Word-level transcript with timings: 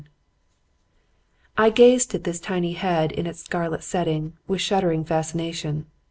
I 1.59 1.69
gazed 1.69 2.15
at 2.15 2.23
this 2.23 2.39
tiny 2.39 2.73
head 2.73 3.11
in 3.11 3.27
its 3.27 3.43
scarlet 3.43 3.83
setting 3.83 4.33
with 4.47 4.59
shuddering 4.59 5.05
fascination. 5.05 5.85